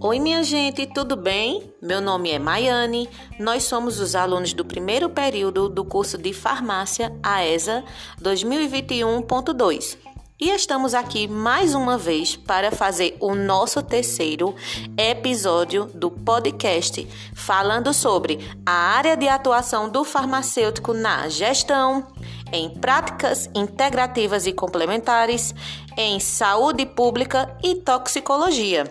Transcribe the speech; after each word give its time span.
Oi, 0.00 0.20
minha 0.20 0.42
gente, 0.42 0.86
tudo 0.86 1.16
bem? 1.16 1.72
Meu 1.82 2.00
nome 2.00 2.30
é 2.30 2.38
Maiane. 2.38 3.08
Nós 3.38 3.64
somos 3.64 3.98
os 4.00 4.14
alunos 4.14 4.52
do 4.52 4.64
primeiro 4.64 5.10
período 5.10 5.68
do 5.68 5.84
curso 5.84 6.16
de 6.16 6.32
Farmácia 6.32 7.12
AESA 7.22 7.84
2021.2. 8.22 9.98
E 10.40 10.50
estamos 10.50 10.94
aqui 10.94 11.26
mais 11.26 11.74
uma 11.74 11.98
vez 11.98 12.36
para 12.36 12.70
fazer 12.70 13.16
o 13.18 13.34
nosso 13.34 13.82
terceiro 13.82 14.54
episódio 14.96 15.86
do 15.86 16.12
podcast, 16.12 17.04
falando 17.34 17.92
sobre 17.92 18.38
a 18.64 18.70
área 18.70 19.16
de 19.16 19.26
atuação 19.26 19.88
do 19.90 20.04
farmacêutico 20.04 20.94
na 20.94 21.28
gestão, 21.28 22.06
em 22.52 22.70
práticas 22.70 23.48
integrativas 23.54 24.46
e 24.46 24.52
complementares, 24.52 25.54
em 25.96 26.20
saúde 26.20 26.86
pública 26.86 27.56
e 27.62 27.76
toxicologia. 27.76 28.84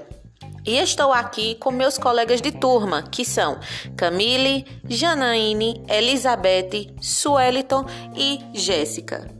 E 0.66 0.78
estou 0.78 1.14
aqui 1.14 1.56
com 1.56 1.72
meus 1.72 1.98
colegas 1.98 2.42
de 2.42 2.52
turma, 2.52 3.04
que 3.04 3.24
são 3.24 3.58
Camille, 3.96 4.66
Janaíne, 4.86 5.82
Elizabeth, 5.88 6.94
Sueliton 7.00 7.86
e 8.14 8.42
Jéssica. 8.54 9.37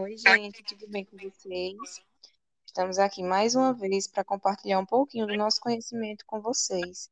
Oi, 0.00 0.16
gente, 0.16 0.62
tudo 0.62 0.88
bem 0.88 1.04
com 1.04 1.14
vocês? 1.18 1.76
Estamos 2.64 2.98
aqui 2.98 3.22
mais 3.22 3.54
uma 3.54 3.74
vez 3.74 4.06
para 4.06 4.24
compartilhar 4.24 4.78
um 4.78 4.86
pouquinho 4.86 5.26
do 5.26 5.36
nosso 5.36 5.60
conhecimento 5.60 6.24
com 6.24 6.40
vocês. 6.40 7.10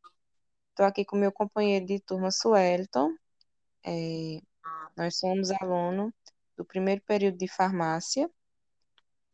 Estou 0.70 0.86
aqui 0.86 1.04
com 1.04 1.14
meu 1.14 1.30
companheiro 1.30 1.84
de 1.84 2.00
turma, 2.00 2.30
Suelton. 2.30 3.14
É, 3.84 4.40
nós 4.96 5.18
somos 5.18 5.50
aluno 5.50 6.10
do 6.56 6.64
primeiro 6.64 7.02
período 7.02 7.36
de 7.36 7.46
farmácia 7.46 8.30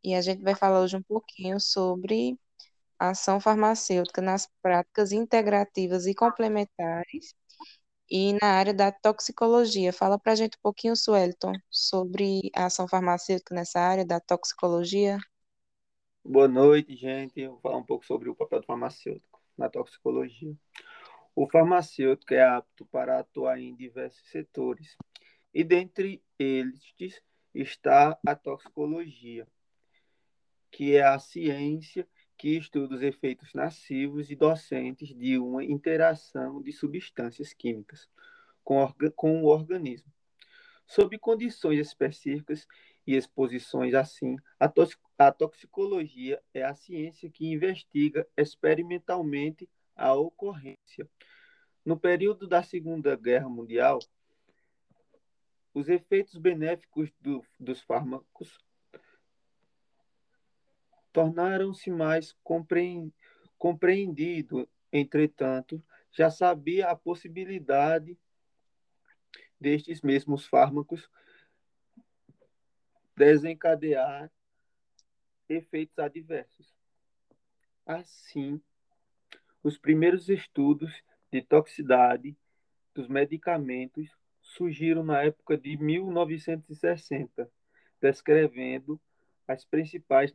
e 0.03 0.17
a 0.17 0.21
gente 0.21 0.43
vai 0.43 0.57
falar 0.57 0.81
hoje 0.81 0.97
um 0.97 1.03
pouquinho 1.03 1.61
sobre 1.61 2.37
ação 2.99 3.39
farmacêutica 3.39 4.21
nas 4.21 4.51
práticas 4.61 5.13
integrativas 5.13 6.07
e 6.07 6.15
complementares 6.15 7.37
e 8.11 8.33
na 8.35 8.49
área 8.49 8.75
da 8.75 8.93
toxicologia. 8.93 9.93
Fala 9.93 10.19
para 10.19 10.33
a 10.33 10.35
gente 10.37 10.57
um 10.57 10.63
pouquinho, 10.63 10.97
Suelton, 10.97 11.53
sobre 11.71 12.51
a 12.55 12.67
ação 12.67 12.87
farmacêutica 12.89 13.55
nessa 13.55 13.81
área 13.81 14.05
da 14.05 14.21
toxicologia. 14.21 15.19
Boa 16.25 16.49
noite, 16.49 16.97
gente. 16.97 17.47
Vou 17.47 17.61
falar 17.61 17.77
um 17.77 17.85
pouco 17.85 18.05
sobre 18.07 18.29
o 18.29 18.35
papel 18.35 18.61
do 18.61 18.67
farmacêutico 18.67 19.41
na 19.57 19.69
toxicologia. 19.69 20.55
O 21.35 21.49
farmacêutico 21.49 22.33
é 22.33 22.43
apto 22.43 22.87
para 22.87 23.19
atuar 23.19 23.59
em 23.59 23.75
diversos 23.75 24.29
setores, 24.31 24.97
e 25.53 25.65
dentre 25.65 26.23
eles 26.39 26.81
está 27.55 28.19
a 28.27 28.35
toxicologia, 28.35 29.47
que 30.71 30.97
é 30.97 31.03
a 31.03 31.19
ciência 31.19 32.07
que 32.45 32.59
estuda 32.59 32.95
os 32.95 33.01
efeitos 33.01 33.55
nocivos 33.55 34.31
e 34.31 34.37
docentes 34.37 35.17
de 35.17 35.39
uma 35.39 35.65
interação 35.65 36.61
de 36.61 36.73
substâncias 36.73 37.55
químicas 37.55 38.07
com, 38.63 38.87
com 39.17 39.43
o 39.43 39.47
organismo. 39.47 40.13
Sob 40.87 41.19
condições 41.19 41.79
específicas 41.79 42.69
e 43.07 43.17
exposições 43.17 43.95
assim, 43.95 44.37
a, 44.61 44.71
a 45.21 45.33
toxicologia 45.33 46.39
é 46.53 46.63
a 46.63 46.75
ciência 46.75 47.31
que 47.31 47.51
investiga 47.51 48.29
experimentalmente 48.37 49.67
a 49.97 50.13
ocorrência. 50.13 51.09
No 51.83 51.99
período 51.99 52.47
da 52.47 52.63
Segunda 52.63 53.17
Guerra 53.17 53.49
Mundial, 53.49 54.01
os 55.73 55.89
efeitos 55.89 56.37
benéficos 56.37 57.11
do, 57.23 57.43
dos 57.59 57.81
fármacos 57.81 58.59
tornaram-se 61.15 61.91
mais 61.93 62.37
compreendidos. 63.57 64.67
Entretanto, 64.93 65.83
já 66.11 66.29
sabia 66.29 66.91
a 66.91 66.97
possibilidade 66.97 68.19
destes 69.59 70.03
mesmos 70.03 70.45
fármacos 70.45 71.09
desencadear 73.17 74.29
efeitos 75.49 75.97
adversos. 76.01 76.75
Assim, 77.87 78.61
os 79.63 79.79
primeiros 79.79 80.29
estudos 80.29 80.93
de 81.31 81.41
toxicidade 81.43 82.37
dos 82.93 83.07
medicamentos 83.07 84.11
surgiram 84.43 85.05
na 85.05 85.23
época 85.23 85.57
de 85.57 85.77
1960, 85.77 87.49
descrevendo 88.01 89.01
as 89.47 89.65
principais, 89.65 90.33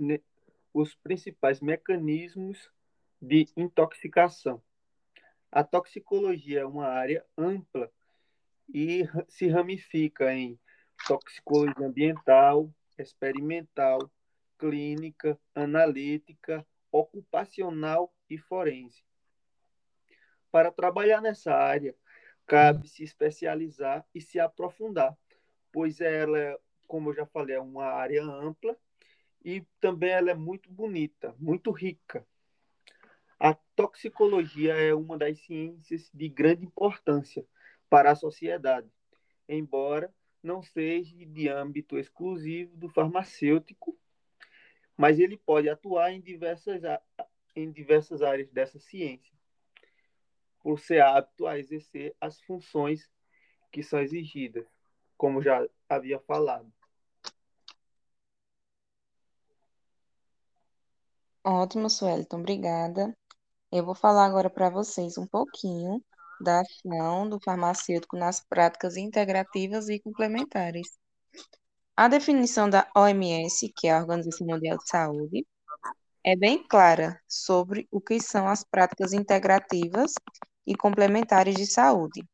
os 0.74 0.96
principais 0.96 1.60
mecanismos 1.60 2.72
de 3.22 3.48
intoxicação. 3.56 4.62
A 5.52 5.64
toxicologia 5.64 6.62
é 6.62 6.66
uma 6.66 6.88
área 6.88 7.26
ampla 7.38 7.92
e 8.74 9.04
se 9.28 9.48
ramifica 9.48 10.34
em 10.34 10.60
toxicologia 11.08 11.88
ambiental, 11.88 12.72
experimental, 12.98 14.00
clínica, 14.58 15.40
analítica, 15.56 16.66
ocupacional 16.92 18.14
e 18.30 18.38
forense. 18.38 19.04
Para 20.52 20.72
trabalhar 20.72 21.22
nessa 21.22 21.54
área, 21.54 21.96
cabe 22.46 22.88
se 22.88 23.04
especializar 23.04 24.06
e 24.14 24.22
se 24.22 24.40
aprofundar, 24.40 25.18
pois 25.72 26.02
ela, 26.02 26.60
como 26.88 27.10
eu 27.10 27.16
já 27.16 27.26
falei, 27.26 27.56
é 27.56 27.60
uma 27.60 27.86
área 27.86 28.24
ampla 28.24 28.76
e 29.44 29.62
também 29.80 30.12
ela 30.12 30.32
é 30.32 30.36
muito 30.36 30.72
bonita, 30.72 31.36
muito 31.40 31.72
rica. 31.72 32.26
A 33.40 33.54
toxicologia 33.76 34.74
é 34.74 34.94
uma 34.94 35.18
das 35.18 35.40
ciências 35.40 36.10
de 36.14 36.28
grande 36.28 36.66
importância 36.66 37.46
para 37.90 38.12
a 38.12 38.16
sociedade, 38.16 38.92
embora 39.48 40.14
não 40.44 40.62
seja 40.62 41.16
de 41.16 41.48
âmbito 41.48 41.98
exclusivo 41.98 42.76
do 42.76 42.90
farmacêutico, 42.90 43.98
mas 44.98 45.20
ele 45.20 45.38
pode 45.38 45.70
atuar 45.70 46.12
em 46.12 46.20
diversas, 46.20 46.82
em 47.56 47.72
diversas 47.72 48.22
áreas 48.22 48.50
dessa 48.52 48.80
ciência 48.80 49.40
por 50.62 50.80
ser 50.80 51.02
apto 51.02 51.48
a 51.48 51.58
exercer 51.58 52.16
as 52.20 52.40
funções 52.42 53.10
que 53.72 53.82
são 53.82 54.00
exigidas, 54.00 54.66
como 55.18 55.42
já 55.42 55.68
havia 55.88 56.20
falado. 56.20 56.72
Ótimo, 61.44 61.90
Suelton, 61.90 62.40
obrigada. 62.40 63.16
Eu 63.72 63.86
vou 63.86 63.96
falar 63.96 64.26
agora 64.26 64.50
para 64.50 64.70
vocês 64.70 65.18
um 65.18 65.28
pouquinho 65.28 66.04
da 66.42 66.62
ação 66.62 67.30
do 67.30 67.40
farmacêutico 67.40 68.18
nas 68.18 68.40
práticas 68.42 68.98
integrativas 68.98 69.90
e 69.90 70.00
complementares. 70.00 70.88
A 71.96 72.08
definição 72.08 72.70
da 72.70 72.90
OMS, 72.96 73.72
que 73.76 73.88
é 73.88 73.94
a 73.94 74.00
Organização 74.00 74.48
Mundial 74.48 74.78
de 74.78 74.88
Saúde, 74.88 75.48
é 76.24 76.36
bem 76.36 76.66
clara 76.68 77.20
sobre 77.28 77.88
o 77.92 78.02
que 78.02 78.22
são 78.22 78.48
as 78.48 78.64
práticas 78.64 79.14
integrativas 79.14 80.14
e 80.66 80.76
complementares 80.76 81.56
de 81.56 81.66
saúde. 81.66 82.26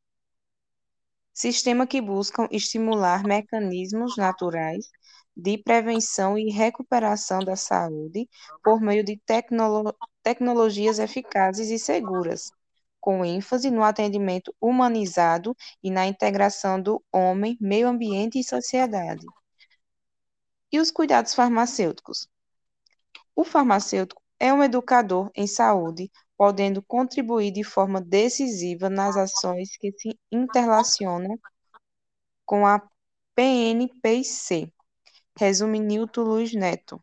Sistema 1.33 1.85
que 1.85 2.01
buscam 2.01 2.47
estimular 2.51 3.23
mecanismos 3.23 4.15
naturais 4.17 4.89
de 5.35 5.57
prevenção 5.57 6.38
e 6.38 6.50
recuperação 6.50 7.40
da 7.40 7.56
saúde 7.56 8.29
por 8.63 8.79
meio 8.81 9.04
de 9.04 9.18
tecnolo 9.25 9.95
tecnologias 10.24 10.98
eficazes 10.98 11.69
e 11.69 11.77
seguras, 11.77 12.51
com 13.00 13.24
ênfase 13.24 13.69
no 13.69 13.83
atendimento 13.83 14.54
humanizado 14.59 15.56
e 15.83 15.92
na 15.92 16.07
integração 16.07 16.81
do 16.81 17.04
homem, 17.12 17.57
meio 17.62 17.88
ambiente 17.88 18.39
e 18.39 18.44
sociedade. 18.44 19.25
E 20.71 20.80
os 20.80 20.89
cuidados 20.89 21.33
farmacêuticos? 21.36 22.27
O 23.36 23.44
farmacêutico 23.44 24.21
é 24.39 24.54
um 24.54 24.63
educador 24.63 25.30
em 25.36 25.45
saúde 25.45 26.12
podendo 26.38 26.81
contribuir 26.81 27.51
de 27.51 27.63
forma 27.63 28.01
decisiva 28.01 28.89
nas 28.89 29.15
ações 29.15 29.77
que 29.77 29.92
se 29.92 30.18
interrelacionam 30.31 31.39
com 32.45 32.65
a 32.65 32.81
PNPC, 33.33 34.71
resume 35.37 35.79
Nilton 35.79 36.23
Luiz 36.23 36.53
Neto. 36.53 37.01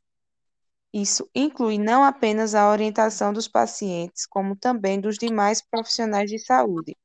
Isso 0.93 1.29
inclui 1.34 1.79
não 1.79 2.05
apenas 2.05 2.55
a 2.55 2.70
orientação 2.70 3.32
dos 3.32 3.49
pacientes, 3.49 4.26
como 4.26 4.56
também 4.56 5.00
dos 5.00 5.17
demais 5.17 5.62
profissionais 5.62 6.31
de 6.31 6.38
saúde. 6.38 6.96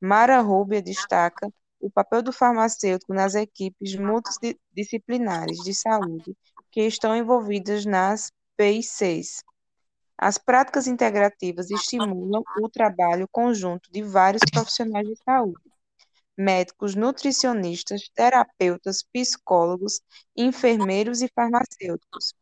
Mara 0.00 0.40
Rubia 0.40 0.80
destaca 0.80 1.52
o 1.80 1.90
papel 1.90 2.22
do 2.22 2.32
farmacêutico 2.32 3.12
nas 3.14 3.34
equipes 3.34 3.96
multidisciplinares 3.96 5.58
de 5.58 5.74
saúde 5.74 6.36
que 6.70 6.82
estão 6.86 7.16
envolvidas 7.16 7.84
nas 7.84 8.30
PICs, 8.56 9.42
As 10.16 10.38
práticas 10.38 10.86
integrativas 10.86 11.70
estimulam 11.70 12.42
o 12.60 12.68
trabalho 12.68 13.26
conjunto 13.32 13.90
de 13.90 14.02
vários 14.02 14.42
profissionais 14.52 15.08
de 15.08 15.16
saúde, 15.16 15.69
médicos, 16.40 16.94
nutricionistas, 16.94 18.08
terapeutas, 18.14 19.02
psicólogos, 19.12 20.00
enfermeiros 20.34 21.20
e 21.20 21.28
farmacêuticos. 21.28 22.32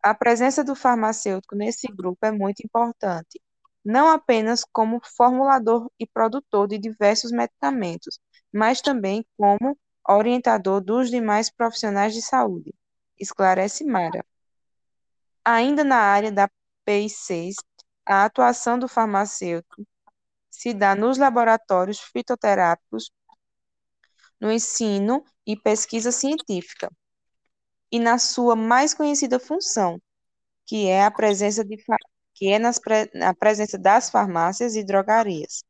A 0.00 0.14
presença 0.14 0.62
do 0.62 0.76
farmacêutico 0.76 1.56
nesse 1.56 1.88
grupo 1.88 2.24
é 2.24 2.30
muito 2.30 2.60
importante, 2.64 3.40
não 3.84 4.08
apenas 4.08 4.64
como 4.72 5.00
formulador 5.16 5.90
e 5.98 6.06
produtor 6.06 6.68
de 6.68 6.78
diversos 6.78 7.32
medicamentos, 7.32 8.20
mas 8.52 8.80
também 8.80 9.26
como 9.36 9.76
orientador 10.08 10.80
dos 10.80 11.10
demais 11.10 11.50
profissionais 11.50 12.14
de 12.14 12.22
saúde. 12.22 12.72
Esclarece 13.18 13.84
Mara. 13.84 14.24
Ainda 15.44 15.82
na 15.82 15.96
área 15.96 16.30
da 16.30 16.48
PI6, 16.86 17.54
a 18.06 18.24
atuação 18.24 18.78
do 18.78 18.86
farmacêutico 18.86 19.84
se 20.50 20.72
dá 20.72 20.94
nos 20.94 21.18
laboratórios 21.18 21.98
fitoterápicos, 21.98 23.10
no 24.44 24.52
ensino 24.52 25.24
e 25.46 25.56
pesquisa 25.56 26.12
científica, 26.12 26.90
e 27.90 27.98
na 27.98 28.18
sua 28.18 28.54
mais 28.54 28.92
conhecida 28.92 29.40
função, 29.40 29.98
que 30.66 30.86
é 30.86 31.02
a 31.02 31.10
presença 31.10 31.64
de 31.64 31.82
que 32.34 32.48
é 32.48 32.58
nas, 32.58 32.78
na 33.14 33.32
presença 33.32 33.78
das 33.78 34.10
farmácias 34.10 34.76
e 34.76 34.84
drogarias. 34.84 35.64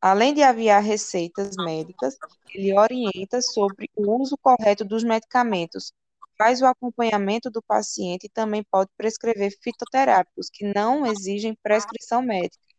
Além 0.00 0.34
de 0.34 0.42
aviar 0.42 0.82
receitas 0.82 1.54
médicas, 1.56 2.16
ele 2.52 2.76
orienta 2.76 3.40
sobre 3.40 3.88
o 3.94 4.20
uso 4.20 4.36
correto 4.36 4.84
dos 4.84 5.04
medicamentos, 5.04 5.92
faz 6.36 6.60
o 6.60 6.66
acompanhamento 6.66 7.50
do 7.50 7.62
paciente 7.62 8.24
e 8.24 8.30
também 8.30 8.64
pode 8.68 8.90
prescrever 8.96 9.52
fitoterápicos 9.62 10.50
que 10.50 10.72
não 10.74 11.06
exigem 11.06 11.56
prescrição 11.62 12.20
médica. 12.20 12.71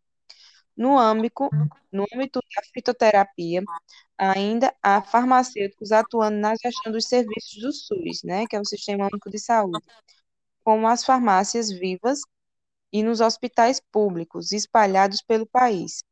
No 0.75 0.97
âmbito, 0.97 1.49
no 1.91 2.05
âmbito 2.13 2.39
da 2.55 2.63
fitoterapia, 2.73 3.63
ainda 4.17 4.73
há 4.81 5.01
farmacêuticos 5.01 5.91
atuando 5.91 6.37
na 6.37 6.55
gestão 6.55 6.91
dos 6.91 7.07
serviços 7.07 7.61
do 7.61 7.71
SUS, 7.71 8.23
né, 8.23 8.45
que 8.47 8.55
é 8.55 8.59
o 8.59 8.65
Sistema 8.65 9.05
Único 9.05 9.29
de 9.29 9.39
Saúde, 9.39 9.79
como 10.63 10.87
as 10.87 11.03
farmácias 11.03 11.69
vivas 11.71 12.21
e 12.91 13.03
nos 13.03 13.21
hospitais 13.21 13.81
públicos 13.91 14.51
espalhados 14.51 15.21
pelo 15.21 15.45
país. 15.45 16.03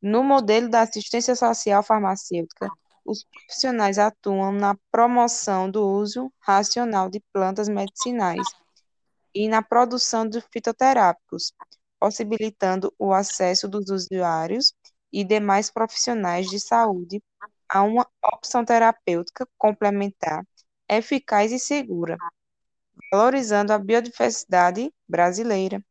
No 0.00 0.22
modelo 0.22 0.68
da 0.68 0.82
assistência 0.82 1.36
social 1.36 1.82
farmacêutica, 1.82 2.68
os 3.04 3.24
profissionais 3.24 3.98
atuam 3.98 4.52
na 4.52 4.76
promoção 4.90 5.70
do 5.70 5.86
uso 5.86 6.32
racional 6.38 7.10
de 7.10 7.20
plantas 7.32 7.68
medicinais 7.68 8.46
e 9.34 9.48
na 9.48 9.62
produção 9.62 10.26
de 10.26 10.40
fitoterápicos, 10.52 11.52
possibilitando 12.00 12.92
o 12.98 13.12
acesso 13.12 13.68
dos 13.68 13.90
usuários 13.90 14.72
e 15.12 15.22
demais 15.22 15.70
profissionais 15.70 16.48
de 16.48 16.58
saúde 16.58 17.22
a 17.68 17.82
uma 17.82 18.06
opção 18.24 18.64
terapêutica 18.64 19.46
complementar, 19.58 20.44
eficaz 20.88 21.52
e 21.52 21.58
segura, 21.58 22.16
valorizando 23.12 23.72
a 23.72 23.78
biodiversidade 23.78 24.92
brasileira. 25.06 25.84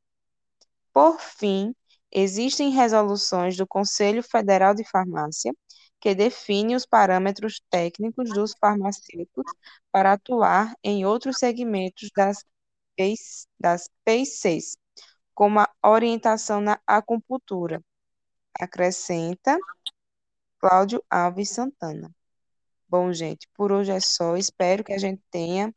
Por 0.92 1.20
fim, 1.20 1.74
existem 2.12 2.72
resoluções 2.72 3.56
do 3.56 3.68
Conselho 3.68 4.24
Federal 4.24 4.74
de 4.74 4.84
Farmácia 4.84 5.54
que 6.00 6.16
define 6.16 6.76
os 6.76 6.86
parâmetros 6.86 7.62
técnicos 7.70 8.30
dos 8.30 8.54
farmacêuticos 8.60 9.46
para 9.92 10.14
atuar 10.14 10.74
em 10.84 11.06
outros 11.06 11.38
segmentos 11.38 12.10
das, 12.16 12.46
das 13.60 13.90
PICs, 14.06 14.78
como 15.40 15.58
a 15.62 15.90
orientação 15.90 16.60
na 16.60 16.82
acupuntura. 16.86 17.82
Acrescenta 18.60 19.58
Cláudio 20.60 21.02
Alves 21.10 21.52
Santana. 21.52 22.14
Bom, 22.90 23.14
gente, 23.14 23.48
por 23.54 23.72
hoje 23.72 23.90
é 23.90 24.02
só. 24.02 24.36
Espero 24.36 24.84
que 24.84 24.92
a 24.92 24.98
gente 24.98 25.24
tenha 25.32 25.74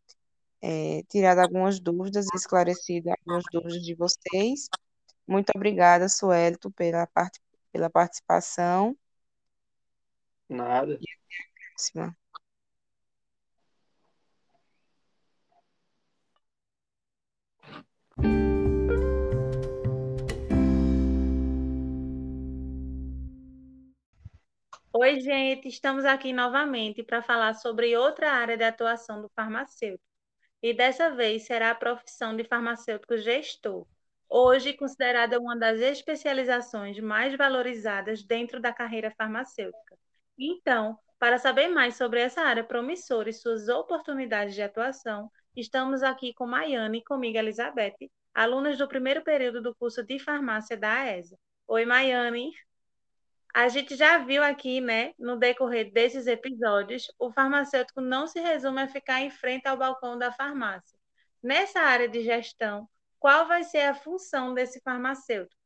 é, 0.61 1.05
tirado 1.05 1.39
algumas 1.39 1.79
dúvidas 1.79 2.27
e 2.27 2.37
esclarecido 2.37 3.11
algumas 3.11 3.45
dúvidas 3.53 3.85
de 3.85 3.95
vocês. 3.95 4.69
Muito 5.29 5.53
obrigada, 5.55 6.09
Suelto, 6.09 6.69
pela, 6.73 7.07
part 7.07 7.39
pela 7.71 7.89
participação. 7.89 8.99
Nada. 10.49 10.95
E 10.95 10.97
até 10.97 11.37
a 11.37 11.69
próxima. 11.71 12.22
Oi, 24.95 25.21
gente, 25.21 25.69
estamos 25.69 26.05
aqui 26.05 26.35
novamente 26.35 27.03
para 27.03 27.23
falar 27.23 27.55
sobre 27.55 27.97
outra 27.97 28.31
área 28.31 28.59
de 28.59 28.65
atuação 28.65 29.23
do 29.23 29.29
farmacêutico. 29.35 30.05
E 30.63 30.75
dessa 30.75 31.11
vez 31.11 31.47
será 31.47 31.71
a 31.71 31.75
profissão 31.75 32.37
de 32.37 32.45
farmacêutico 32.45 33.17
gestor, 33.17 33.87
hoje 34.29 34.75
considerada 34.75 35.41
uma 35.41 35.57
das 35.57 35.81
especializações 35.81 37.01
mais 37.01 37.35
valorizadas 37.37 38.23
dentro 38.23 38.61
da 38.61 38.71
carreira 38.71 39.11
farmacêutica. 39.17 39.97
Então, 40.39 40.99
para 41.19 41.39
saber 41.39 41.69
mais 41.69 41.97
sobre 41.97 42.21
essa 42.21 42.43
área 42.43 42.63
promissora 42.63 43.31
e 43.31 43.33
suas 43.33 43.69
oportunidades 43.69 44.55
de 44.55 44.63
atuação, 44.63 45.31
estamos 45.57 46.03
aqui 46.03 46.35
com 46.35 46.47
Maiane 46.47 46.99
e 46.99 47.05
comigo, 47.05 47.39
Elizabeth, 47.39 47.97
alunas 48.35 48.77
do 48.77 48.87
primeiro 48.87 49.23
período 49.23 49.63
do 49.63 49.75
curso 49.75 50.05
de 50.05 50.19
farmácia 50.19 50.77
da 50.77 50.93
AESA. 51.01 51.39
Oi, 51.67 51.87
Maiane. 51.87 52.51
A 53.55 53.69
gente 53.69 53.95
já 53.97 54.17
viu 54.17 54.43
aqui, 54.43 54.81
né, 54.81 55.13
no 55.19 55.37
decorrer 55.37 55.93
desses 55.93 56.27
episódios, 56.27 57.13
o 57.19 57.31
farmacêutico 57.31 58.01
não 58.01 58.27
se 58.27 58.41
resume 58.41 58.81
a 58.81 58.89
ficar 58.89 59.21
em 59.21 59.31
frente 59.31 59.69
ao 59.69 59.77
balcão 59.77 60.17
da 60.17 60.33
farmácia. 60.33 60.99
Nessa 61.43 61.81
área 61.81 62.09
de 62.09 62.23
gestão, 62.23 62.89
qual 63.21 63.47
vai 63.47 63.63
ser 63.63 63.83
a 63.83 63.95
função 63.95 64.55
desse 64.55 64.81
farmacêutico? 64.81 65.61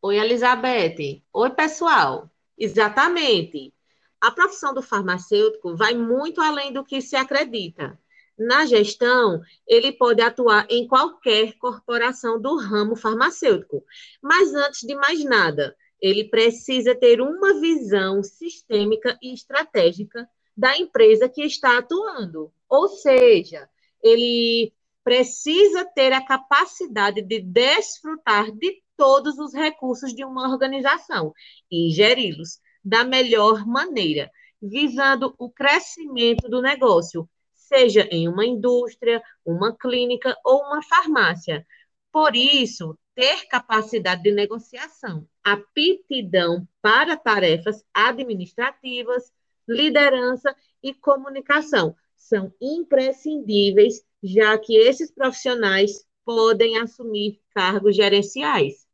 Oi, 0.00 0.16
Elizabeth. 0.16 1.22
Oi, 1.34 1.50
pessoal. 1.50 2.30
Exatamente. 2.56 3.74
A 4.18 4.30
profissão 4.30 4.72
do 4.72 4.80
farmacêutico 4.80 5.76
vai 5.76 5.94
muito 5.94 6.40
além 6.40 6.72
do 6.72 6.82
que 6.82 7.02
se 7.02 7.14
acredita. 7.14 7.98
Na 8.38 8.64
gestão, 8.64 9.42
ele 9.66 9.92
pode 9.92 10.22
atuar 10.22 10.66
em 10.70 10.88
qualquer 10.88 11.52
corporação 11.58 12.40
do 12.40 12.56
ramo 12.56 12.96
farmacêutico. 12.96 13.84
Mas 14.22 14.54
antes 14.54 14.80
de 14.80 14.94
mais 14.94 15.22
nada, 15.24 15.76
ele 16.00 16.24
precisa 16.24 16.94
ter 16.94 17.20
uma 17.20 17.60
visão 17.60 18.22
sistêmica 18.22 19.18
e 19.22 19.32
estratégica 19.32 20.28
da 20.56 20.76
empresa 20.78 21.28
que 21.28 21.42
está 21.42 21.78
atuando. 21.78 22.52
Ou 22.68 22.88
seja, 22.88 23.68
ele 24.02 24.72
precisa 25.02 25.84
ter 25.84 26.12
a 26.12 26.24
capacidade 26.24 27.22
de 27.22 27.40
desfrutar 27.40 28.50
de 28.50 28.82
todos 28.96 29.38
os 29.38 29.52
recursos 29.52 30.14
de 30.14 30.24
uma 30.24 30.50
organização 30.50 31.32
e 31.70 31.90
geri-los 31.90 32.60
da 32.84 33.04
melhor 33.04 33.66
maneira, 33.66 34.30
visando 34.60 35.34
o 35.38 35.50
crescimento 35.50 36.48
do 36.48 36.62
negócio, 36.62 37.28
seja 37.52 38.06
em 38.10 38.28
uma 38.28 38.46
indústria, 38.46 39.22
uma 39.44 39.76
clínica 39.76 40.36
ou 40.44 40.60
uma 40.62 40.82
farmácia. 40.82 41.66
Por 42.12 42.36
isso, 42.36 42.96
ter 43.14 43.46
capacidade 43.46 44.22
de 44.22 44.32
negociação, 44.32 45.26
aptidão 45.42 46.66
para 46.82 47.16
tarefas 47.16 47.84
administrativas, 47.92 49.32
liderança 49.68 50.54
e 50.82 50.92
comunicação 50.92 51.96
são 52.16 52.52
imprescindíveis, 52.60 54.04
já 54.22 54.58
que 54.58 54.76
esses 54.76 55.10
profissionais 55.10 56.06
podem 56.24 56.78
assumir 56.78 57.40
cargos 57.54 57.94
gerenciais. 57.94 58.86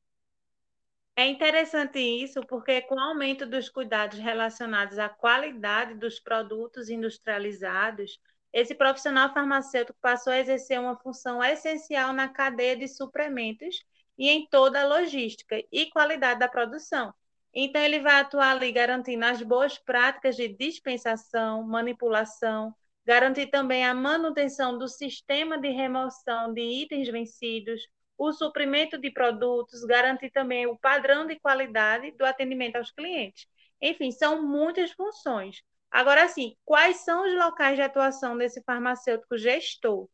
É 1.16 1.26
interessante 1.26 1.98
isso 1.98 2.40
porque, 2.46 2.80
com 2.82 2.94
o 2.94 3.00
aumento 3.00 3.46
dos 3.46 3.68
cuidados 3.68 4.18
relacionados 4.18 4.98
à 4.98 5.08
qualidade 5.08 5.94
dos 5.94 6.18
produtos 6.18 6.88
industrializados, 6.88 8.18
esse 8.52 8.74
profissional 8.74 9.32
farmacêutico 9.32 9.98
passou 10.00 10.32
a 10.32 10.38
exercer 10.38 10.80
uma 10.80 10.96
função 10.96 11.42
essencial 11.44 12.12
na 12.12 12.28
cadeia 12.28 12.76
de 12.76 12.88
suprimentos 12.88 13.84
e 14.20 14.28
em 14.28 14.46
toda 14.46 14.82
a 14.82 14.86
logística 14.86 15.64
e 15.72 15.86
qualidade 15.86 16.40
da 16.40 16.46
produção. 16.46 17.14
Então, 17.54 17.80
ele 17.80 18.00
vai 18.00 18.20
atuar 18.20 18.50
ali 18.50 18.70
garantindo 18.70 19.24
as 19.24 19.40
boas 19.42 19.78
práticas 19.78 20.36
de 20.36 20.46
dispensação, 20.46 21.62
manipulação, 21.62 22.74
garantir 23.06 23.46
também 23.46 23.82
a 23.82 23.94
manutenção 23.94 24.76
do 24.76 24.86
sistema 24.86 25.58
de 25.58 25.70
remoção 25.70 26.52
de 26.52 26.60
itens 26.60 27.08
vencidos, 27.08 27.88
o 28.18 28.30
suprimento 28.30 28.98
de 28.98 29.10
produtos, 29.10 29.84
garantir 29.84 30.30
também 30.30 30.66
o 30.66 30.76
padrão 30.76 31.26
de 31.26 31.40
qualidade 31.40 32.10
do 32.12 32.26
atendimento 32.26 32.76
aos 32.76 32.90
clientes. 32.90 33.46
Enfim, 33.80 34.10
são 34.12 34.46
muitas 34.46 34.92
funções. 34.92 35.62
Agora, 35.90 36.28
sim, 36.28 36.54
quais 36.62 36.98
são 36.98 37.26
os 37.26 37.34
locais 37.34 37.74
de 37.74 37.82
atuação 37.82 38.36
desse 38.36 38.62
farmacêutico 38.64 39.38
gestor? 39.38 40.06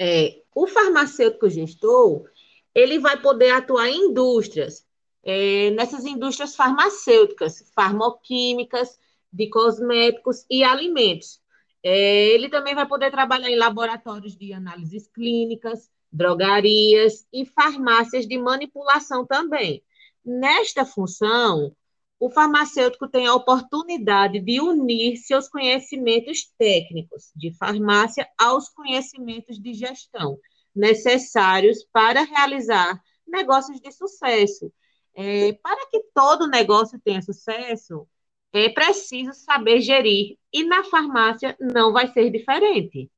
É, 0.00 0.42
o 0.54 0.66
farmacêutico 0.66 1.50
gestor, 1.50 2.30
ele 2.78 3.00
vai 3.00 3.20
poder 3.20 3.50
atuar 3.50 3.88
em 3.88 4.10
indústrias, 4.10 4.86
é, 5.24 5.70
nessas 5.70 6.04
indústrias 6.04 6.54
farmacêuticas, 6.54 7.68
farmoquímicas, 7.74 8.96
de 9.32 9.50
cosméticos 9.50 10.46
e 10.48 10.62
alimentos. 10.62 11.40
É, 11.82 12.28
ele 12.28 12.48
também 12.48 12.76
vai 12.76 12.86
poder 12.86 13.10
trabalhar 13.10 13.50
em 13.50 13.56
laboratórios 13.56 14.36
de 14.36 14.52
análises 14.52 15.08
clínicas, 15.08 15.90
drogarias 16.10 17.26
e 17.32 17.44
farmácias 17.44 18.26
de 18.26 18.38
manipulação 18.38 19.26
também. 19.26 19.82
Nesta 20.24 20.84
função, 20.84 21.74
o 22.20 22.30
farmacêutico 22.30 23.08
tem 23.08 23.26
a 23.26 23.34
oportunidade 23.34 24.40
de 24.40 24.60
unir 24.60 25.16
seus 25.16 25.48
conhecimentos 25.48 26.52
técnicos 26.56 27.32
de 27.34 27.52
farmácia 27.52 28.28
aos 28.38 28.68
conhecimentos 28.68 29.60
de 29.60 29.74
gestão 29.74 30.38
necessários 30.78 31.84
para 31.92 32.22
realizar 32.22 33.00
negócios 33.26 33.80
de 33.80 33.92
sucesso. 33.92 34.72
É, 35.14 35.52
para 35.54 35.86
que 35.90 36.00
todo 36.14 36.48
negócio 36.48 37.00
tenha 37.04 37.20
sucesso, 37.20 38.08
é 38.52 38.68
preciso 38.68 39.32
saber 39.34 39.80
gerir, 39.80 40.38
e 40.52 40.64
na 40.64 40.84
farmácia 40.84 41.56
não 41.60 41.92
vai 41.92 42.06
ser 42.12 42.30
diferente. 42.30 43.10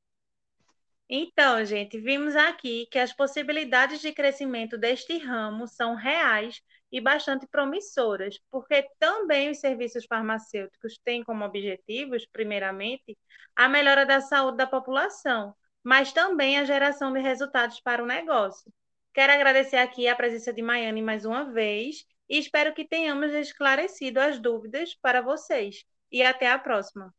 Então, 1.09 1.64
gente, 1.64 1.99
vimos 2.00 2.37
aqui 2.37 2.87
que 2.90 2.99
as 2.99 3.12
possibilidades 3.12 4.00
de 4.00 4.12
crescimento 4.12 4.79
deste 4.79 5.19
ramo 5.19 5.67
são 5.67 5.95
reais 5.95 6.62
e 6.90 7.00
bastante 7.00 7.47
promissoras, 7.49 8.38
porque 8.50 8.88
também 8.99 9.50
os 9.50 9.59
serviços 9.59 10.07
farmacêuticos 10.07 10.99
têm 11.05 11.23
como 11.23 11.45
objetivos, 11.45 12.26
primeiramente, 12.33 13.19
a 13.57 13.69
melhora 13.69 14.07
da 14.07 14.21
saúde 14.21 14.59
da 14.59 14.67
população, 14.67 15.55
mas 15.82 16.12
também 16.12 16.58
a 16.58 16.64
geração 16.64 17.12
de 17.12 17.20
resultados 17.20 17.80
para 17.80 18.02
o 18.02 18.06
negócio. 18.06 18.72
Quero 19.12 19.32
agradecer 19.32 19.76
aqui 19.76 20.06
a 20.06 20.14
presença 20.14 20.52
de 20.52 20.62
Maiane 20.62 21.02
mais 21.02 21.25
uma 21.25 21.44
vez 21.52 22.04
e 22.28 22.38
espero 22.38 22.72
que 22.72 22.84
tenhamos 22.84 23.32
esclarecido 23.32 24.20
as 24.20 24.38
dúvidas 24.38 24.94
para 24.94 25.20
vocês. 25.20 25.84
E 26.12 26.22
até 26.22 26.50
a 26.50 26.58
próxima! 26.58 27.12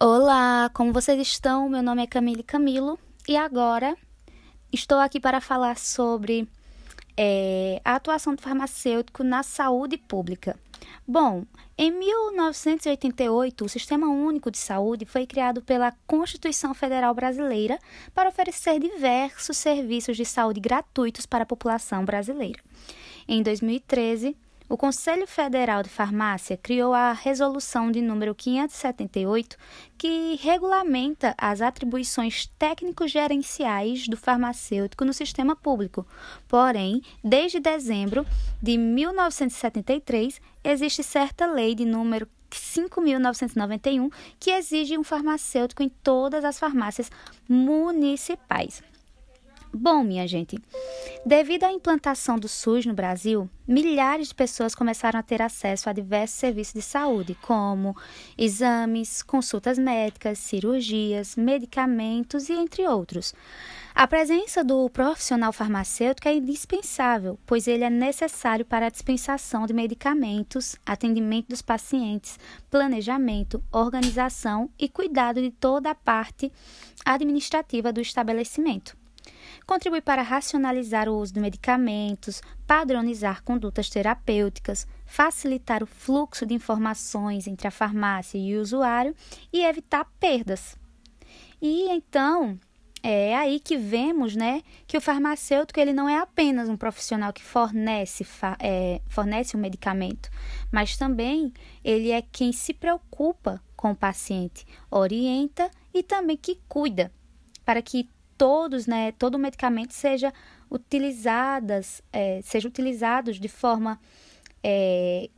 Olá, 0.00 0.70
como 0.74 0.92
vocês 0.92 1.18
estão? 1.20 1.68
Meu 1.68 1.82
nome 1.82 2.02
é 2.02 2.06
Camille 2.06 2.42
Camilo 2.42 2.98
e 3.26 3.36
agora 3.36 3.96
estou 4.70 4.98
aqui 4.98 5.18
para 5.18 5.40
falar 5.40 5.78
sobre 5.78 6.46
é, 7.16 7.80
a 7.84 7.94
atuação 7.94 8.34
do 8.34 8.42
farmacêutico 8.42 9.24
na 9.24 9.42
saúde 9.42 9.96
pública. 9.96 10.58
Bom, 11.06 11.44
em 11.76 11.90
1988, 11.90 13.64
o 13.64 13.68
Sistema 13.68 14.08
Único 14.08 14.50
de 14.50 14.58
Saúde 14.58 15.04
foi 15.04 15.26
criado 15.26 15.60
pela 15.60 15.92
Constituição 16.06 16.72
Federal 16.72 17.14
Brasileira 17.14 17.78
para 18.14 18.28
oferecer 18.28 18.78
diversos 18.78 19.56
serviços 19.56 20.16
de 20.16 20.24
saúde 20.24 20.60
gratuitos 20.60 21.26
para 21.26 21.42
a 21.42 21.46
população 21.46 22.04
brasileira. 22.04 22.60
Em 23.28 23.42
2013, 23.42 24.36
o 24.66 24.78
Conselho 24.78 25.26
Federal 25.26 25.82
de 25.82 25.90
Farmácia 25.90 26.56
criou 26.56 26.94
a 26.94 27.12
Resolução 27.12 27.92
de 27.92 28.00
número 28.00 28.34
578, 28.34 29.58
que 29.98 30.36
regulamenta 30.40 31.34
as 31.36 31.60
atribuições 31.60 32.46
técnico-gerenciais 32.58 34.08
do 34.08 34.16
farmacêutico 34.16 35.04
no 35.04 35.12
sistema 35.12 35.54
público. 35.54 36.06
Porém, 36.48 37.02
desde 37.22 37.60
dezembro 37.60 38.26
de 38.62 38.78
1973, 38.78 40.40
existe 40.64 41.02
certa 41.02 41.46
lei 41.46 41.74
de 41.74 41.84
número 41.84 42.26
5.991 42.50 44.10
que 44.40 44.50
exige 44.50 44.96
um 44.96 45.04
farmacêutico 45.04 45.82
em 45.82 45.90
todas 45.90 46.42
as 46.42 46.58
farmácias 46.58 47.10
municipais. 47.46 48.82
Bom, 49.76 50.04
minha 50.04 50.24
gente, 50.28 50.56
devido 51.26 51.64
à 51.64 51.72
implantação 51.72 52.38
do 52.38 52.46
SUS 52.46 52.86
no 52.86 52.94
Brasil, 52.94 53.50
milhares 53.66 54.28
de 54.28 54.34
pessoas 54.34 54.72
começaram 54.72 55.18
a 55.18 55.22
ter 55.22 55.42
acesso 55.42 55.90
a 55.90 55.92
diversos 55.92 56.38
serviços 56.38 56.74
de 56.74 56.80
saúde, 56.80 57.36
como 57.42 57.96
exames, 58.38 59.20
consultas 59.20 59.76
médicas, 59.76 60.38
cirurgias, 60.38 61.34
medicamentos 61.34 62.48
e 62.48 62.52
entre 62.52 62.86
outros. 62.86 63.34
A 63.92 64.06
presença 64.06 64.62
do 64.62 64.88
profissional 64.90 65.52
farmacêutico 65.52 66.28
é 66.28 66.34
indispensável, 66.34 67.36
pois 67.44 67.66
ele 67.66 67.82
é 67.82 67.90
necessário 67.90 68.64
para 68.64 68.86
a 68.86 68.90
dispensação 68.90 69.66
de 69.66 69.72
medicamentos, 69.72 70.76
atendimento 70.86 71.48
dos 71.48 71.62
pacientes, 71.62 72.38
planejamento, 72.70 73.60
organização 73.72 74.70
e 74.78 74.88
cuidado 74.88 75.42
de 75.42 75.50
toda 75.50 75.90
a 75.90 75.96
parte 75.96 76.52
administrativa 77.04 77.92
do 77.92 78.00
estabelecimento 78.00 78.96
contribui 79.66 80.00
para 80.00 80.22
racionalizar 80.22 81.08
o 81.08 81.18
uso 81.18 81.32
de 81.32 81.40
medicamentos, 81.40 82.42
padronizar 82.66 83.42
condutas 83.42 83.88
terapêuticas, 83.88 84.86
facilitar 85.06 85.82
o 85.82 85.86
fluxo 85.86 86.46
de 86.46 86.54
informações 86.54 87.46
entre 87.46 87.66
a 87.66 87.70
farmácia 87.70 88.38
e 88.38 88.56
o 88.56 88.60
usuário 88.60 89.14
e 89.52 89.64
evitar 89.64 90.06
perdas. 90.18 90.76
E 91.60 91.88
então, 91.90 92.58
é 93.02 93.36
aí 93.36 93.60
que 93.60 93.76
vemos 93.76 94.34
né, 94.34 94.62
que 94.86 94.96
o 94.96 95.00
farmacêutico 95.00 95.78
ele 95.78 95.92
não 95.92 96.08
é 96.08 96.18
apenas 96.18 96.68
um 96.68 96.76
profissional 96.76 97.32
que 97.32 97.42
fornece, 97.42 98.26
é, 98.58 99.00
fornece 99.08 99.56
um 99.56 99.60
medicamento, 99.60 100.30
mas 100.72 100.96
também 100.96 101.52
ele 101.84 102.10
é 102.10 102.22
quem 102.22 102.52
se 102.52 102.72
preocupa 102.72 103.62
com 103.76 103.90
o 103.90 103.96
paciente, 103.96 104.66
orienta 104.90 105.70
e 105.92 106.02
também 106.02 106.36
que 106.36 106.58
cuida 106.66 107.12
para 107.64 107.82
que 107.82 108.08
todos, 108.36 108.86
né, 108.86 109.12
todo 109.12 109.38
medicamento 109.38 109.92
seja 109.92 110.32
utilizadas, 110.70 112.02
é, 112.12 112.40
seja 112.42 112.68
utilizados 112.68 113.38
de 113.38 113.48
forma 113.48 114.00
é, 114.62 115.28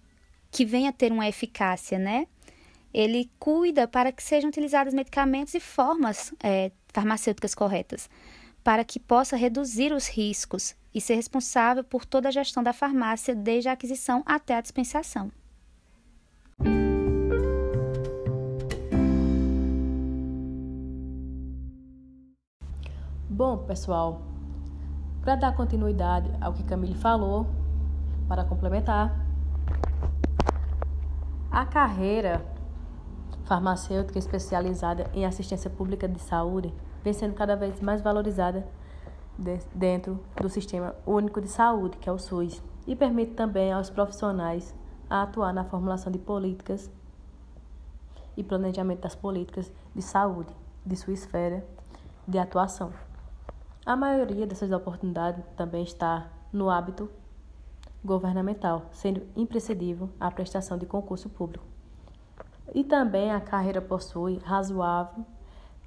que 0.50 0.64
venha 0.64 0.92
ter 0.92 1.12
uma 1.12 1.28
eficácia, 1.28 1.98
né? 1.98 2.26
Ele 2.94 3.30
cuida 3.38 3.86
para 3.86 4.10
que 4.10 4.22
sejam 4.22 4.48
utilizados 4.48 4.94
medicamentos 4.94 5.54
e 5.54 5.60
formas 5.60 6.32
é, 6.42 6.70
farmacêuticas 6.88 7.54
corretas, 7.54 8.08
para 8.64 8.84
que 8.84 8.98
possa 8.98 9.36
reduzir 9.36 9.92
os 9.92 10.08
riscos 10.08 10.74
e 10.94 11.00
ser 11.00 11.16
responsável 11.16 11.84
por 11.84 12.06
toda 12.06 12.28
a 12.28 12.32
gestão 12.32 12.62
da 12.62 12.72
farmácia, 12.72 13.34
desde 13.34 13.68
a 13.68 13.72
aquisição 13.72 14.22
até 14.24 14.54
a 14.54 14.60
dispensação. 14.62 15.30
Bom, 23.36 23.58
pessoal, 23.58 24.22
para 25.20 25.36
dar 25.36 25.54
continuidade 25.54 26.32
ao 26.40 26.54
que 26.54 26.64
Camille 26.64 26.94
falou, 26.94 27.46
para 28.26 28.42
complementar, 28.46 29.14
a 31.50 31.66
carreira 31.66 32.42
farmacêutica 33.44 34.18
especializada 34.18 35.10
em 35.12 35.26
assistência 35.26 35.68
pública 35.68 36.08
de 36.08 36.18
saúde 36.18 36.72
vem 37.04 37.12
sendo 37.12 37.34
cada 37.34 37.54
vez 37.54 37.78
mais 37.82 38.00
valorizada 38.00 38.66
dentro 39.74 40.18
do 40.40 40.48
Sistema 40.48 40.94
Único 41.04 41.38
de 41.38 41.48
Saúde, 41.48 41.98
que 41.98 42.08
é 42.08 42.12
o 42.12 42.18
SUS, 42.18 42.62
e 42.86 42.96
permite 42.96 43.34
também 43.34 43.70
aos 43.70 43.90
profissionais 43.90 44.74
atuar 45.10 45.52
na 45.52 45.62
formulação 45.62 46.10
de 46.10 46.18
políticas 46.18 46.90
e 48.34 48.42
planejamento 48.42 49.02
das 49.02 49.14
políticas 49.14 49.70
de 49.94 50.00
saúde 50.00 50.56
de 50.86 50.96
sua 50.96 51.12
esfera 51.12 51.62
de 52.26 52.38
atuação. 52.38 52.90
A 53.86 53.94
maioria 53.94 54.48
dessas 54.48 54.72
oportunidades 54.72 55.44
também 55.56 55.84
está 55.84 56.28
no 56.52 56.68
hábito 56.68 57.08
governamental, 58.04 58.86
sendo 58.90 59.22
imprescindível 59.36 60.10
a 60.18 60.28
prestação 60.28 60.76
de 60.76 60.84
concurso 60.84 61.28
público. 61.28 61.64
E 62.74 62.82
também 62.82 63.30
a 63.30 63.40
carreira 63.40 63.80
possui 63.80 64.38
razoável 64.38 65.24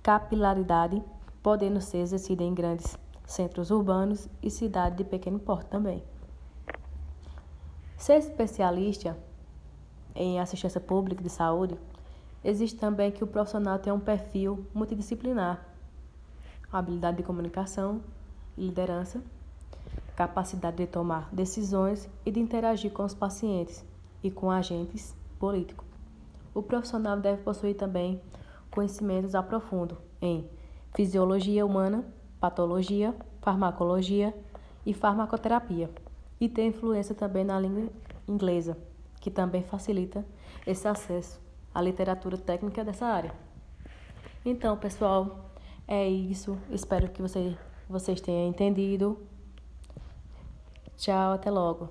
capilaridade, 0.02 1.04
podendo 1.44 1.82
ser 1.82 1.98
exercida 1.98 2.42
em 2.42 2.54
grandes 2.54 2.98
centros 3.26 3.70
urbanos 3.70 4.30
e 4.42 4.50
cidades 4.50 4.98
de 4.98 5.04
pequeno 5.04 5.38
porte 5.38 5.70
também. 5.70 6.02
Ser 7.98 8.16
especialista 8.16 9.18
em 10.16 10.40
assistência 10.40 10.80
pública 10.80 11.22
de 11.22 11.30
saúde, 11.30 11.78
existe 12.46 12.80
também 12.80 13.12
que 13.12 13.26
o 13.26 13.28
profissional 13.28 13.78
tenha 13.78 13.94
um 13.94 14.00
perfil 14.00 14.66
multidisciplinar, 14.74 15.69
habilidade 16.72 17.18
de 17.18 17.24
comunicação 17.24 18.02
e 18.58 18.66
liderança, 18.66 19.22
capacidade 20.16 20.78
de 20.78 20.88
tomar 20.88 21.30
decisões 21.32 22.10
e 22.26 22.32
de 22.32 22.40
interagir 22.40 22.92
com 22.92 23.04
os 23.04 23.14
pacientes 23.14 23.86
e 24.24 24.30
com 24.30 24.52
agentes 24.52 25.16
políticos. 25.40 25.88
O 26.54 26.62
profissional 26.62 27.18
deve 27.18 27.42
possuir 27.42 27.76
também 27.76 28.22
conhecimentos 28.70 29.34
aprofundos 29.34 29.98
em 30.22 30.48
fisiologia 30.94 31.66
humana, 31.66 32.04
patologia, 32.40 33.16
farmacologia 33.42 34.36
e 34.86 34.94
farmacoterapia, 34.94 35.90
e 36.40 36.48
ter 36.48 36.66
influência 36.66 37.14
também 37.16 37.44
na 37.44 37.60
língua 37.60 37.90
inglesa, 38.28 38.78
que 39.20 39.30
também 39.30 39.64
facilita 39.64 40.26
esse 40.66 40.88
acesso 40.88 41.40
à 41.74 41.82
literatura 41.82 42.38
técnica 42.38 42.84
dessa 42.84 43.06
área. 43.06 43.34
Então, 44.46 44.78
pessoal, 44.78 45.49
é 45.90 46.08
isso. 46.08 46.56
Espero 46.70 47.10
que 47.10 47.20
você, 47.20 47.58
vocês 47.90 48.22
tenham 48.22 48.48
entendido. 48.48 49.20
Tchau, 50.96 51.34
até 51.34 51.50
logo. 51.50 51.90